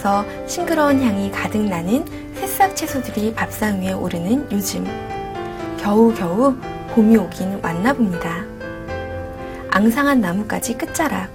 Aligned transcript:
씻으면서 0.00 0.24
싱그러운 0.46 1.00
향이 1.02 1.30
가득 1.30 1.62
나는 1.62 2.04
새싹 2.34 2.74
채소들이 2.74 3.34
밥상 3.34 3.80
위에 3.80 3.92
오르는 3.92 4.48
요즘. 4.50 4.84
겨우겨우 5.78 6.56
봄이 6.94 7.16
오긴 7.16 7.60
왔나 7.62 7.92
봅니다. 7.92 8.44
앙상한 9.70 10.20
나뭇가지 10.20 10.76
끝자락. 10.76 11.30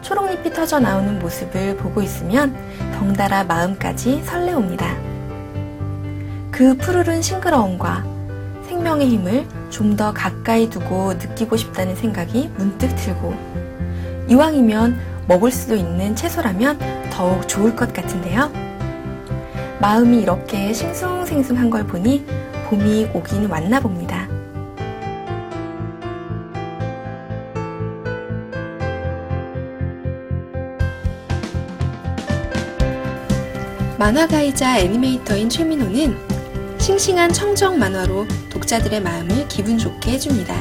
초록잎이 0.00 0.52
터져 0.52 0.80
나오는 0.80 1.18
모습을 1.20 1.76
보고 1.76 2.02
있으면 2.02 2.56
덩달아 2.98 3.44
마음까지 3.44 4.22
설레옵니다. 4.24 4.86
그 6.50 6.74
푸르른 6.76 7.22
싱그러움과 7.22 8.04
생명의 8.66 9.08
힘을 9.08 9.46
좀 9.70 9.96
더 9.96 10.12
가까이 10.12 10.68
두고 10.68 11.14
느끼고 11.14 11.56
싶다는 11.56 11.94
생각이 11.94 12.50
문득 12.56 12.88
들고 12.96 13.34
이왕이면 14.28 15.11
먹을 15.26 15.50
수도 15.50 15.74
있는 15.74 16.14
채소라면 16.16 16.78
더욱 17.10 17.46
좋을 17.48 17.76
것 17.76 17.92
같은데요. 17.92 18.50
마음이 19.80 20.20
이렇게 20.20 20.72
싱숭생숭한 20.72 21.70
걸 21.70 21.86
보니 21.86 22.24
봄이 22.68 23.10
오긴 23.12 23.46
왔나 23.46 23.80
봅니다. 23.80 24.28
만화가이자 33.98 34.80
애니메이터인 34.80 35.48
최민호는 35.48 36.16
싱싱한 36.78 37.32
청정 37.32 37.78
만화로 37.78 38.26
독자들의 38.50 39.00
마음을 39.00 39.46
기분 39.46 39.78
좋게 39.78 40.12
해줍니다. 40.12 40.54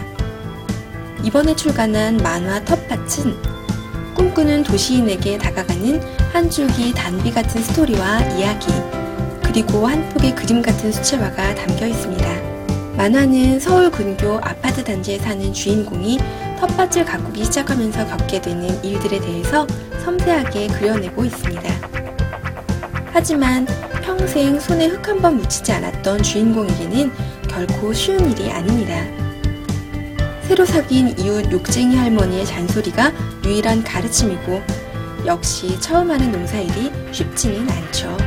이번에 1.23 1.55
출간한 1.55 2.17
만화 2.17 2.63
텃밭은 2.63 3.60
꿈꾸는 4.15 4.63
도시인에게 4.63 5.37
다가가는 5.37 6.01
한 6.33 6.49
줄기 6.49 6.93
단비 6.93 7.31
같은 7.31 7.61
스토리와 7.61 8.19
이야기, 8.37 8.67
그리고 9.43 9.87
한 9.87 10.07
폭의 10.09 10.35
그림 10.35 10.61
같은 10.61 10.91
수채화가 10.91 11.55
담겨 11.55 11.85
있습니다. 11.87 12.25
만화는 12.97 13.59
서울 13.59 13.89
근교 13.89 14.37
아파트 14.37 14.83
단지에 14.83 15.17
사는 15.19 15.51
주인공이 15.53 16.19
텃밭을 16.59 17.05
가꾸기 17.05 17.45
시작하면서 17.45 18.05
겪게 18.05 18.41
되는 18.41 18.83
일들에 18.83 19.19
대해서 19.19 19.65
섬세하게 20.03 20.67
그려내고 20.67 21.25
있습니다. 21.25 21.63
하지만 23.13 23.65
평생 24.03 24.59
손에 24.59 24.87
흙 24.87 25.07
한 25.07 25.21
번 25.21 25.37
묻히지 25.37 25.71
않았던 25.71 26.23
주인공에게는 26.23 27.11
결코 27.49 27.91
쉬운 27.93 28.31
일이 28.31 28.51
아닙니다. 28.51 29.03
새로 30.51 30.65
사귄 30.65 31.17
이웃 31.17 31.49
욕쟁이 31.49 31.95
할머니의 31.95 32.45
잔소리가 32.45 33.13
유일한 33.45 33.81
가르침이고 33.85 34.61
역시 35.25 35.79
처음 35.79 36.11
하는 36.11 36.29
농사일이 36.29 36.91
쉽지는 37.13 37.69
않죠. 37.69 38.17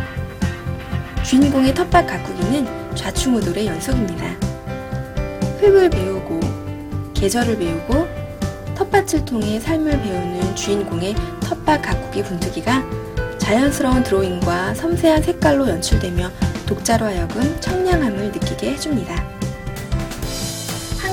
주인공의 1.22 1.74
텃밭 1.74 2.06
가꾸기는 2.06 2.96
좌충우돌의 2.96 3.66
연속입니다. 3.66 4.24
흙을 5.60 5.90
배우고 5.90 6.40
계절을 7.12 7.58
배우고 7.58 8.08
텃밭을 8.74 9.26
통해 9.26 9.60
삶을 9.60 9.90
배우는 10.00 10.56
주인공의 10.56 11.14
텃밭 11.40 11.82
가꾸기 11.82 12.22
분투기가 12.22 12.82
자연스러운 13.36 14.02
드로잉과 14.02 14.72
섬세한 14.72 15.22
색깔로 15.22 15.68
연출되며 15.68 16.30
독자로 16.64 17.04
하여금 17.04 17.60
청량함을 17.60 18.32
느끼게 18.32 18.70
해줍니다. 18.70 19.43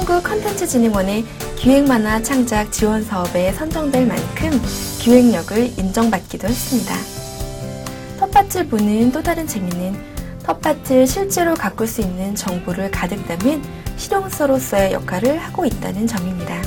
한국 0.01 0.23
컨텐츠 0.23 0.65
진흥원의 0.65 1.23
기획 1.57 1.87
만화 1.87 2.19
창작 2.23 2.71
지원 2.71 3.03
사업에 3.03 3.53
선정될 3.53 4.07
만큼 4.07 4.49
기획력을 4.99 5.77
인정받기도 5.77 6.47
했습니다. 6.47 6.95
텃밭을 8.19 8.67
보는 8.67 9.11
또 9.11 9.21
다른 9.21 9.45
재미는 9.45 9.95
텃밭을 10.41 11.05
실제로 11.05 11.53
가꿀 11.53 11.85
수 11.85 12.01
있는 12.01 12.33
정보를 12.33 12.89
가득 12.89 13.23
담은 13.27 13.61
실용서로서의 13.95 14.93
역할을 14.93 15.37
하고 15.37 15.65
있다는 15.65 16.07
점입니다. 16.07 16.59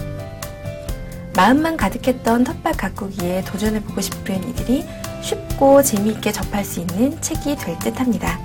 마음만 1.34 1.76
가득했던 1.76 2.44
텃밭 2.44 2.76
가꾸기에 2.76 3.42
도전해보고 3.46 4.00
싶은 4.00 4.48
이들이 4.50 4.86
쉽고 5.22 5.82
재미있게 5.82 6.30
접할 6.30 6.64
수 6.64 6.78
있는 6.78 7.20
책이 7.20 7.56
될 7.56 7.76
듯 7.80 7.98
합니다. 7.98 8.38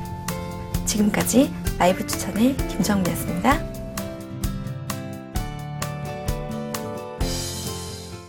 지금까지 0.87 1.53
라이브 1.77 2.07
추천의 2.07 2.57
김정미였습니다. 2.57 3.68